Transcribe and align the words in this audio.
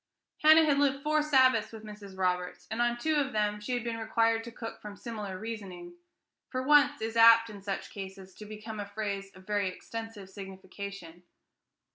Hannah 0.41 0.65
had 0.65 0.79
lived 0.79 1.03
four 1.03 1.21
Sabbaths 1.21 1.71
with 1.71 1.83
Mrs. 1.83 2.17
Roberts, 2.17 2.67
and 2.71 2.81
on 2.81 2.97
two 2.97 3.17
of 3.17 3.33
them 3.33 3.61
she 3.61 3.73
had 3.73 3.83
been 3.83 3.99
required 3.99 4.43
to 4.45 4.51
cook 4.51 4.81
from 4.81 4.97
similar 4.97 5.37
reasoning. 5.37 5.93
"For 6.49 6.63
once" 6.63 7.03
is 7.03 7.15
apt, 7.15 7.51
in 7.51 7.61
such 7.61 7.91
cases, 7.91 8.33
to 8.33 8.45
become 8.47 8.79
a 8.79 8.87
phrase 8.87 9.29
of 9.35 9.45
very 9.45 9.67
extensive 9.69 10.27
signification. 10.31 11.21